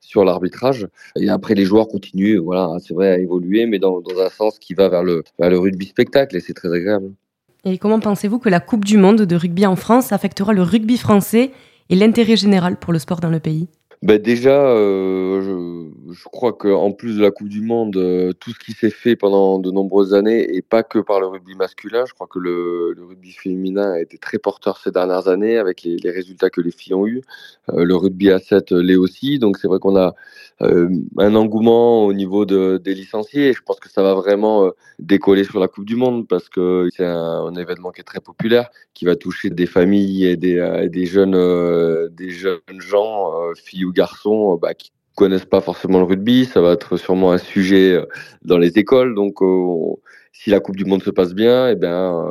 sur 0.00 0.24
l'arbitrage 0.24 0.63
et 1.16 1.28
après, 1.28 1.54
les 1.54 1.64
joueurs 1.64 1.88
continuent, 1.88 2.38
voilà, 2.38 2.70
c'est 2.80 2.94
vrai, 2.94 3.10
à 3.10 3.18
évoluer, 3.18 3.66
mais 3.66 3.78
dans, 3.78 4.02
un 4.18 4.28
sens 4.28 4.58
qui 4.58 4.74
va 4.74 4.88
vers 4.88 5.02
le, 5.02 5.22
vers 5.38 5.50
le 5.50 5.58
rugby 5.58 5.86
spectacle, 5.86 6.36
et 6.36 6.40
c'est 6.40 6.54
très 6.54 6.72
agréable. 6.72 7.12
Et 7.64 7.78
comment 7.78 8.00
pensez-vous 8.00 8.38
que 8.38 8.48
la 8.48 8.60
Coupe 8.60 8.84
du 8.84 8.98
Monde 8.98 9.22
de 9.22 9.36
rugby 9.36 9.66
en 9.66 9.76
France 9.76 10.12
affectera 10.12 10.52
le 10.52 10.62
rugby 10.62 10.98
français 10.98 11.50
et 11.88 11.96
l'intérêt 11.96 12.36
général 12.36 12.76
pour 12.76 12.92
le 12.92 12.98
sport 12.98 13.20
dans 13.20 13.30
le 13.30 13.40
pays? 13.40 13.68
Ben 14.04 14.20
déjà, 14.20 14.66
euh, 14.66 15.40
je, 15.40 16.12
je, 16.12 16.24
crois 16.24 16.52
qu'en 16.52 16.92
plus 16.92 17.16
de 17.16 17.22
la 17.22 17.30
Coupe 17.30 17.48
du 17.48 17.62
Monde, 17.62 17.96
euh, 17.96 18.34
tout 18.34 18.50
ce 18.52 18.58
qui 18.58 18.72
s'est 18.72 18.90
fait 18.90 19.16
pendant 19.16 19.58
de 19.58 19.70
nombreuses 19.70 20.12
années, 20.12 20.54
et 20.54 20.60
pas 20.60 20.82
que 20.82 20.98
par 20.98 21.20
le 21.20 21.26
rugby 21.26 21.54
masculin, 21.54 22.04
je 22.06 22.12
crois 22.12 22.26
que 22.26 22.38
le, 22.38 22.94
rugby 22.98 23.32
féminin 23.32 23.92
a 23.92 24.00
été 24.00 24.18
très 24.18 24.36
porteur 24.36 24.76
ces 24.76 24.90
dernières 24.90 25.28
années 25.28 25.56
avec 25.56 25.84
les, 25.84 26.10
résultats 26.10 26.50
que 26.50 26.60
les 26.60 26.70
filles 26.70 26.92
ont 26.92 27.06
eus. 27.06 27.22
Euh, 27.70 27.82
le 27.84 27.96
rugby 27.96 28.30
à 28.30 28.40
7 28.40 28.72
l'est 28.72 28.96
aussi, 28.96 29.38
donc 29.38 29.56
c'est 29.56 29.68
vrai 29.68 29.78
qu'on 29.78 29.96
a 29.96 30.14
un 30.60 31.34
engouement 31.34 32.04
au 32.04 32.12
niveau 32.12 32.44
de, 32.44 32.76
des 32.76 32.94
licenciés. 32.94 33.54
Je 33.54 33.62
pense 33.62 33.80
que 33.80 33.88
ça 33.90 34.02
va 34.02 34.14
vraiment 34.14 34.70
décoller 34.98 35.44
sur 35.44 35.58
la 35.58 35.66
Coupe 35.66 35.84
du 35.84 35.96
Monde 35.96 36.28
parce 36.28 36.48
que 36.48 36.88
c'est 36.94 37.06
un, 37.06 37.54
événement 37.54 37.90
qui 37.90 38.02
est 38.02 38.04
très 38.04 38.20
populaire, 38.20 38.68
qui 38.92 39.04
va 39.04 39.16
toucher 39.16 39.50
des 39.50 39.66
familles 39.66 40.26
et 40.26 40.36
des 40.36 41.06
jeunes, 41.06 42.08
des 42.10 42.30
jeunes 42.30 42.60
gens, 42.80 43.32
filles 43.54 43.86
ou 43.86 43.93
garçons 43.94 44.54
euh, 44.54 44.56
bah, 44.60 44.74
qui 44.74 44.92
connaissent 45.14 45.44
pas 45.44 45.60
forcément 45.60 45.98
le 45.98 46.04
rugby. 46.04 46.44
Ça 46.44 46.60
va 46.60 46.72
être 46.72 46.96
sûrement 46.96 47.32
un 47.32 47.38
sujet 47.38 47.92
euh, 47.94 48.06
dans 48.44 48.58
les 48.58 48.78
écoles. 48.78 49.14
Donc, 49.14 49.40
euh, 49.42 49.94
si 50.32 50.50
la 50.50 50.60
Coupe 50.60 50.76
du 50.76 50.84
Monde 50.84 51.02
se 51.02 51.10
passe 51.10 51.32
bien, 51.32 51.68
et 51.68 51.72
eh 51.72 51.76
bien, 51.76 52.26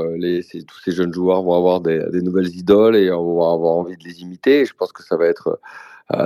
tous 0.67 0.79
ces 0.83 0.91
jeunes 0.91 1.13
joueurs 1.13 1.41
vont 1.41 1.55
avoir 1.55 1.79
des, 1.79 1.99
nouvelles 2.21 2.53
idoles 2.55 2.97
et 2.97 3.09
on 3.11 3.39
va 3.39 3.51
avoir 3.51 3.77
envie 3.77 3.95
de 3.95 4.03
les 4.03 4.21
imiter. 4.21 4.65
Je 4.65 4.73
pense 4.73 4.91
que 4.91 5.01
ça 5.01 5.15
va 5.15 5.25
être 5.25 5.59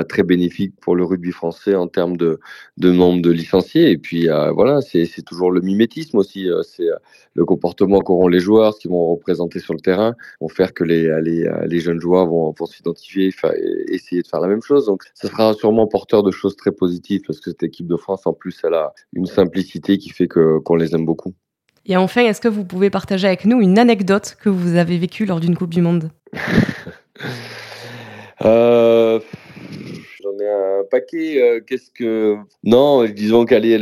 très 0.09 0.23
bénéfique 0.23 0.73
pour 0.81 0.95
le 0.95 1.03
rugby 1.03 1.31
français 1.31 1.75
en 1.75 1.87
termes 1.87 2.17
de, 2.17 2.39
de 2.77 2.91
nombre 2.91 3.21
de 3.21 3.31
licenciés. 3.31 3.91
Et 3.91 3.97
puis 3.97 4.29
euh, 4.29 4.51
voilà, 4.51 4.81
c'est 4.81 5.07
toujours 5.25 5.51
le 5.51 5.61
mimétisme 5.61 6.17
aussi. 6.17 6.49
Euh, 6.49 6.61
c'est 6.63 6.87
le 7.33 7.45
comportement 7.45 7.99
qu'auront 8.01 8.27
les 8.27 8.39
joueurs, 8.39 8.73
ce 8.73 8.79
qu'ils 8.79 8.91
vont 8.91 9.11
représenter 9.11 9.59
sur 9.59 9.73
le 9.73 9.79
terrain, 9.79 10.15
vont 10.41 10.49
faire 10.49 10.73
que 10.73 10.83
les, 10.83 11.21
les, 11.21 11.49
les 11.65 11.79
jeunes 11.79 11.99
joueurs 11.99 12.25
vont, 12.27 12.53
vont 12.57 12.65
s'identifier, 12.65 13.27
et 13.27 13.93
essayer 13.93 14.21
de 14.21 14.27
faire 14.27 14.41
la 14.41 14.47
même 14.47 14.61
chose. 14.61 14.87
Donc 14.87 15.03
ça 15.13 15.27
sera 15.27 15.53
sûrement 15.53 15.87
porteur 15.87 16.23
de 16.23 16.31
choses 16.31 16.55
très 16.55 16.71
positives 16.71 17.21
parce 17.25 17.39
que 17.39 17.51
cette 17.51 17.63
équipe 17.63 17.87
de 17.87 17.97
France, 17.97 18.25
en 18.25 18.33
plus, 18.33 18.59
elle 18.63 18.73
a 18.73 18.93
une 19.13 19.27
simplicité 19.27 19.97
qui 19.97 20.09
fait 20.09 20.27
qu'on 20.27 20.75
les 20.75 20.95
aime 20.95 21.05
beaucoup. 21.05 21.33
Et 21.85 21.95
enfin, 21.95 22.21
est-ce 22.25 22.41
que 22.41 22.49
vous 22.49 22.65
pouvez 22.65 22.89
partager 22.89 23.27
avec 23.27 23.45
nous 23.45 23.61
une 23.61 23.79
anecdote 23.79 24.35
que 24.41 24.49
vous 24.49 24.75
avez 24.75 24.97
vécue 24.97 25.25
lors 25.25 25.39
d'une 25.39 25.55
Coupe 25.55 25.73
du 25.73 25.81
Monde? 25.81 26.11
Euh, 28.45 29.19
J'en 30.37 30.43
ai 30.43 30.49
un 30.49 30.83
paquet. 30.89 31.41
Euh, 31.41 31.61
qu'est-ce 31.65 31.91
que 31.91 32.37
non, 32.63 33.05
disons 33.05 33.45
qu'aller 33.45 33.77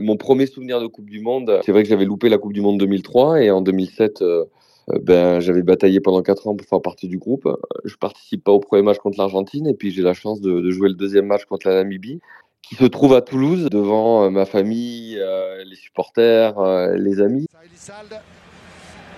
mon 0.00 0.16
premier 0.16 0.46
souvenir 0.46 0.80
de 0.80 0.86
Coupe 0.86 1.10
du 1.10 1.20
Monde. 1.20 1.60
C'est 1.64 1.72
vrai 1.72 1.82
que 1.82 1.88
j'avais 1.88 2.04
loupé 2.04 2.28
la 2.28 2.38
Coupe 2.38 2.52
du 2.52 2.60
Monde 2.60 2.78
2003 2.78 3.42
et 3.42 3.50
en 3.50 3.60
2007. 3.60 4.22
Euh, 4.22 4.44
euh, 4.90 4.98
ben, 5.00 5.40
j'avais 5.40 5.62
bataillé 5.62 6.00
pendant 6.00 6.22
quatre 6.22 6.46
ans 6.46 6.54
pour 6.54 6.68
faire 6.68 6.82
partie 6.82 7.08
du 7.08 7.18
groupe. 7.18 7.48
Je 7.84 7.96
participe 7.96 8.44
pas 8.44 8.52
au 8.52 8.60
premier 8.60 8.82
match 8.82 8.98
contre 8.98 9.18
l'Argentine 9.18 9.66
et 9.66 9.74
puis 9.74 9.90
j'ai 9.90 10.02
la 10.02 10.12
chance 10.12 10.42
de, 10.42 10.60
de, 10.60 10.70
jouer 10.70 10.90
le 10.90 10.94
deuxième 10.94 11.24
match 11.24 11.46
contre 11.46 11.68
la 11.68 11.76
Namibie, 11.76 12.20
qui 12.60 12.74
se 12.74 12.84
trouve 12.84 13.14
à 13.14 13.22
Toulouse 13.22 13.68
devant 13.70 14.30
ma 14.30 14.44
famille, 14.44 15.18
les 15.64 15.76
supporters, 15.76 16.60
les 16.96 17.22
amis. 17.22 17.46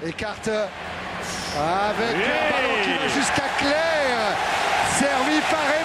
Écarte 0.07 0.51
avec 1.59 2.17
ballon 2.17 2.75
qui 2.85 2.91
va 2.91 3.09
jusqu'à 3.09 3.49
Claire, 3.59 4.37
servi 4.99 5.41
par 5.51 5.77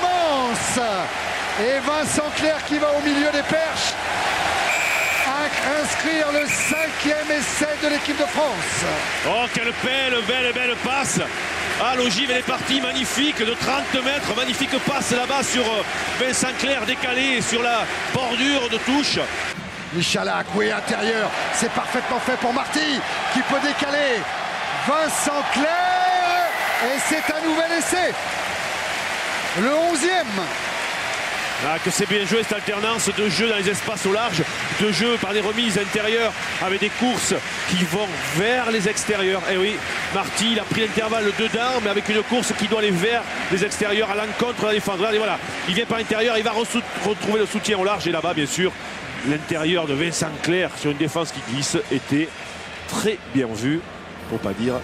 et 0.80 1.80
Vincent 1.80 2.30
Clerc 2.38 2.64
qui 2.68 2.78
va 2.78 2.88
au 2.94 3.02
milieu 3.02 3.30
des 3.32 3.44
perches 3.44 3.94
inscrire 5.82 6.32
le 6.32 6.48
cinquième 6.48 7.32
essai 7.32 7.68
de 7.84 7.90
l'équipe 7.90 8.18
de 8.18 8.26
France. 8.26 8.86
Oh, 9.28 9.46
quelle 9.54 9.74
belle, 9.84 10.22
belle, 10.28 10.54
belle 10.54 10.76
passe 10.84 11.20
Ah, 11.82 11.96
l'ogive, 11.96 12.30
elle 12.32 12.40
est 12.40 12.44
partie, 12.44 12.80
magnifique, 12.80 13.40
de 13.40 13.54
30 13.54 14.04
mètres, 14.04 14.36
magnifique 14.36 14.78
passe 14.86 15.12
là-bas 15.12 15.44
sur 15.44 15.64
euh, 15.64 15.84
Vincent 16.20 16.54
Clair, 16.60 16.86
décalé 16.86 17.42
sur 17.42 17.62
la 17.62 17.86
bordure 18.14 18.70
de 18.70 18.78
touche. 18.78 19.20
Michalak, 19.94 20.46
oui, 20.56 20.72
intérieur, 20.72 21.30
c'est 21.54 21.72
parfaitement 21.72 22.20
fait 22.20 22.38
pour 22.38 22.54
Marty, 22.54 23.00
qui 23.34 23.42
peut 23.42 23.60
décaler. 23.62 24.22
Vincent 24.88 25.44
Clair, 25.54 26.50
et 26.86 27.00
c'est 27.08 27.34
un 27.34 27.48
nouvel 27.48 27.72
essai. 27.78 28.14
Le 29.60 29.68
11e. 29.68 30.24
Ah, 31.68 31.78
que 31.84 31.92
c'est 31.92 32.08
bien 32.08 32.26
joué 32.26 32.42
cette 32.42 32.54
alternance 32.54 33.10
de 33.16 33.28
jeu 33.28 33.50
dans 33.50 33.58
les 33.58 33.70
espaces 33.70 34.06
au 34.06 34.14
large, 34.14 34.42
de 34.80 34.92
jeu 34.94 35.18
par 35.22 35.34
des 35.34 35.42
remises 35.42 35.78
intérieures 35.78 36.32
avec 36.62 36.80
des 36.80 36.90
courses 36.90 37.34
qui 37.70 37.84
vont 37.84 38.08
vers 38.38 38.72
les 38.72 38.88
extérieurs. 38.88 39.42
Et 39.52 39.58
oui, 39.58 39.76
Marty, 40.16 40.54
il 40.54 40.60
a 40.60 40.64
pris 40.64 40.82
l'intervalle 40.82 41.26
dedans, 41.38 41.82
mais 41.84 41.90
avec 41.90 42.08
une 42.08 42.24
course 42.24 42.54
qui 42.58 42.68
doit 42.68 42.80
aller 42.80 42.92
vers 42.92 43.24
les 43.52 43.66
extérieurs 43.66 44.10
à 44.10 44.16
l'encontre 44.16 44.62
de 44.62 44.68
la 44.68 44.74
défense. 44.74 45.00
Et 45.14 45.18
voilà, 45.18 45.38
il 45.68 45.76
vient 45.76 45.86
par 45.86 45.98
l'intérieur, 45.98 46.38
il 46.38 46.44
va 46.44 46.52
retrouver 46.52 47.40
le 47.42 47.46
soutien 47.46 47.78
au 47.78 47.84
large. 47.84 48.08
Et 48.08 48.12
là-bas, 48.12 48.34
bien 48.34 48.48
sûr, 48.48 48.72
l'intérieur 49.28 49.86
de 49.86 49.94
Vincent 49.94 50.32
Clair 50.44 50.70
sur 50.80 50.92
une 50.92 50.98
défense 50.98 51.34
qui 51.34 51.42
glisse 51.52 51.78
était 51.92 52.30
très 52.88 53.18
bien 53.36 53.48
vu, 53.54 53.82
pour 54.30 54.40
pas 54.40 54.54
dire 54.54 54.76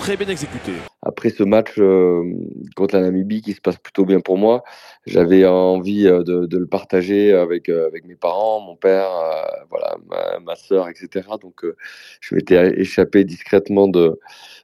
très 0.00 0.16
bien 0.16 0.28
exécuté. 0.28 0.72
Après 1.02 1.28
ce 1.30 1.42
match 1.42 1.74
euh, 1.78 2.22
contre 2.74 2.96
la 2.96 3.02
Namibie 3.02 3.42
qui 3.42 3.52
se 3.52 3.60
passe 3.60 3.76
plutôt 3.76 4.06
bien 4.06 4.20
pour 4.20 4.38
moi, 4.38 4.64
j'avais 5.06 5.46
envie 5.46 6.06
euh, 6.06 6.22
de, 6.22 6.46
de, 6.46 6.58
le 6.58 6.66
partager 6.66 7.32
avec, 7.32 7.68
euh, 7.68 7.86
avec 7.86 8.06
mes 8.06 8.16
parents, 8.16 8.60
mon 8.60 8.76
père, 8.76 9.08
voilà, 9.70 9.96
ma, 10.08 10.40
ma 10.40 10.56
soeur, 10.56 10.88
etc. 10.88 11.28
Donc 11.40 11.64
je 12.20 12.34
m'étais 12.34 12.80
échappé 12.80 13.24
discrètement 13.24 13.88
de, 13.88 14.18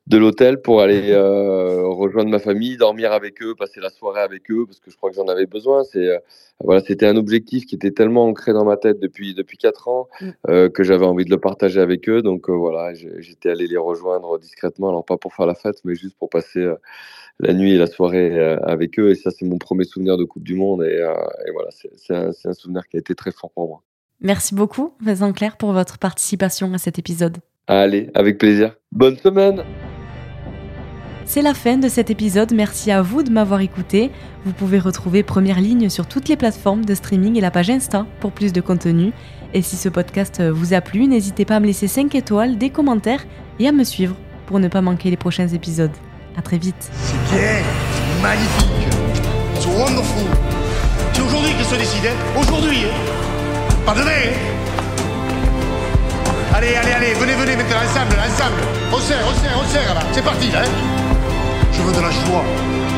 de 0.07 0.19
l'hôtel 0.19 0.63
pour 0.63 0.81
aller 0.81 1.11
euh, 1.11 1.89
rejoindre 1.89 2.31
ma 2.31 2.39
famille, 2.39 2.77
dormir 2.77 3.13
avec 3.13 3.43
eux, 3.43 3.55
passer 3.57 3.81
la 3.81 3.91
soirée 3.91 4.21
avec 4.21 4.51
eux, 4.51 4.65
parce 4.65 4.79
que 4.79 4.91
je 4.91 4.97
crois 4.97 5.11
que 5.11 5.17
j'en 5.17 5.27
avais 5.27 5.47
besoin. 5.47 5.83
C'est 5.83 6.07
euh, 6.07 6.19
voilà, 6.61 6.81
c'était 6.81 7.07
un 7.07 7.17
objectif 7.17 7.67
qui 7.67 7.75
était 7.75 7.91
tellement 7.91 8.27
ancré 8.27 8.53
dans 8.53 8.65
ma 8.65 8.77
tête 8.77 9.01
depuis 9.01 9.35
depuis 9.35 9.59
quatre 9.59 9.89
ans 9.89 10.09
mm. 10.21 10.31
euh, 10.49 10.69
que 10.69 10.85
j'avais 10.85 11.07
envie 11.07 11.25
de 11.25 11.31
le 11.31 11.41
partager 11.41 11.81
avec 11.81 12.09
eux. 12.09 12.23
Donc 12.23 12.49
voilà, 12.49 12.95
j'étais 12.95 13.51
allé 13.51 13.67
les 13.67 13.77
rejoindre 13.77 14.39
discrètement, 14.39 14.91
alors 14.91 15.05
pas 15.05 15.17
pour 15.17 15.35
faire 15.35 15.47
la 15.47 15.55
fête, 15.55 15.81
mais 15.85 15.97
juste 15.97 16.17
pour 16.17 16.31
passer 16.31 16.65
la 17.41 17.53
nuit 17.53 17.73
et 17.73 17.79
la 17.79 17.87
soirée 17.87 18.39
avec 18.63 18.99
eux. 18.99 19.11
Et 19.11 19.15
ça, 19.15 19.31
c'est 19.31 19.47
mon 19.47 19.59
premier 19.59 19.85
souvenir 19.85 20.17
de 20.17 20.25
Coupe 20.25 20.45
du 20.45 20.55
Monde. 20.55 20.83
Et, 20.83 20.97
et 20.97 21.51
voilà, 21.53 21.69
c'est 21.71 22.15
un, 22.15 22.31
un 22.45 22.53
souvenir 22.53 22.87
qui 22.89 22.97
a 22.97 23.01
été 23.01 23.15
très 23.15 23.33
fort 23.33 23.51
pour 23.51 23.69
moi. 23.69 23.83
Merci 24.21 24.55
beaucoup, 24.55 24.95
Vincent 25.01 25.33
Claire, 25.33 25.57
pour 25.57 25.73
votre 25.73 25.99
participation 25.99 26.73
à 26.73 26.79
cet 26.79 26.99
épisode. 26.99 27.39
Allez, 27.67 28.11
avec 28.15 28.39
plaisir. 28.39 28.77
Bonne 28.93 29.17
semaine 29.17 29.63
c'est 31.29 31.43
la 31.43 31.55
fin 31.55 31.77
de 31.77 31.89
cet 31.89 32.09
épisode, 32.09 32.55
merci 32.55 32.93
à 32.93 33.03
vous 33.03 33.25
de 33.25 33.33
m'avoir 33.33 33.61
écouté. 33.61 34.13
Vous 34.45 34.53
pouvez 34.53 34.79
retrouver 34.79 35.25
Première 35.25 35.61
Ligne 35.61 35.89
sur 35.89 36.07
toutes 36.07 36.29
les 36.29 36.37
plateformes 36.37 36.85
de 36.85 36.95
streaming 36.95 37.37
et 37.37 37.41
la 37.41 37.51
page 37.51 37.69
Insta 37.69 38.07
pour 38.21 38.31
plus 38.31 38.53
de 38.53 38.61
contenu. 38.61 39.13
Et 39.53 39.61
si 39.61 39.75
ce 39.75 39.89
podcast 39.89 40.41
vous 40.41 40.73
a 40.73 40.81
plu, 40.81 41.09
n'hésitez 41.09 41.45
pas 41.45 41.57
à 41.57 41.61
me 41.61 41.67
laisser 41.67 41.89
5 41.89 42.15
étoiles, 42.15 42.59
des 42.59 42.71
commentaires 42.71 43.27
et 43.59 43.67
à 43.67 43.73
me 43.73 43.83
suivre 43.83 44.15
pour 44.47 44.61
ne 44.61 44.69
pas 44.69 44.83
manquer 44.83 45.11
les 45.11 45.17
prochains 45.17 45.49
épisodes. 45.49 45.91
A 46.37 46.43
très 46.43 46.59
vite. 46.59 46.91
C'est 47.03 47.37
bien, 47.37 47.63
magnifique, 48.23 48.89
c'est 49.59 49.69
wonderful. 49.69 50.27
C'est 51.13 51.23
aujourd'hui 51.23 51.55
que 51.55 51.65
se 51.65 51.75
décide, 51.77 52.11
aujourd'hui, 52.37 52.85
hein. 52.85 53.15
Hein 53.89 53.95
allez, 56.55 56.77
allez, 56.77 56.93
allez, 56.93 57.15
venez, 57.15 57.35
venez 57.35 57.57
maintenant 57.57 57.77
ensemble, 57.77 58.17
ensemble. 58.21 58.61
On 58.93 58.99
serre, 58.99 59.25
on 59.27 59.43
serre, 59.43 59.59
on 59.59 59.73
serre 59.73 59.95
là. 59.95 60.01
C'est 60.13 60.25
parti 60.25 60.51
là. 60.51 60.61
Hein 60.61 60.97
je 61.73 61.83
veux 61.83 61.93
de 61.93 62.01
la 62.01 62.11
joie, 62.11 62.45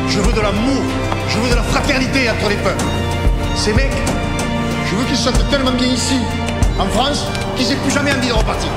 je 0.07 0.19
veux 0.19 0.33
de 0.33 0.41
l'amour, 0.41 0.81
je 1.27 1.37
veux 1.37 1.49
de 1.49 1.55
la 1.55 1.63
fraternité 1.63 2.29
entre 2.29 2.49
les 2.49 2.55
peuples. 2.55 2.85
Ces 3.55 3.73
mecs, 3.73 3.91
je 4.89 4.95
veux 4.95 5.05
qu'ils 5.05 5.17
sentent 5.17 5.49
tellement 5.49 5.71
bien 5.71 5.87
ici, 5.87 6.19
en 6.79 6.85
France, 6.87 7.25
qu'ils 7.55 7.67
n'aient 7.69 7.75
plus 7.75 7.91
jamais 7.91 8.11
envie 8.11 8.27
de 8.27 8.33
repartir. 8.33 8.69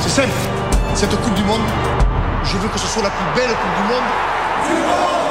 C'est 0.00 0.22
simple, 0.22 0.38
cette 0.94 1.14
Coupe 1.20 1.34
du 1.34 1.44
Monde, 1.44 1.60
je 2.46 2.58
veux 2.58 2.68
que 2.68 2.78
ce 2.78 2.86
soit 2.86 3.02
la 3.02 3.10
plus 3.10 3.24
belle 3.34 3.50
Coupe 3.50 3.76
du 3.76 3.88
Monde. 3.92 5.25